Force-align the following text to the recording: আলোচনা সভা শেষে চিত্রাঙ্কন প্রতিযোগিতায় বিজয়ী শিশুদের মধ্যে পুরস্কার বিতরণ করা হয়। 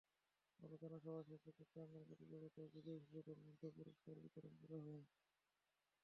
আলোচনা 0.59 0.97
সভা 0.99 1.21
শেষে 1.29 1.51
চিত্রাঙ্কন 1.57 2.01
প্রতিযোগিতায় 2.09 2.69
বিজয়ী 2.75 2.99
শিশুদের 3.01 3.37
মধ্যে 3.45 3.67
পুরস্কার 3.77 4.15
বিতরণ 4.23 4.53
করা 4.61 4.77
হয়। 4.79 5.03